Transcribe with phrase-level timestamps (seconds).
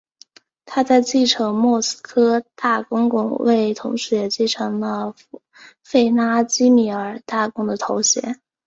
[0.65, 5.13] 他在继承莫斯科大公公位同时也继承了
[5.83, 8.41] 弗拉基米尔大公的头衔。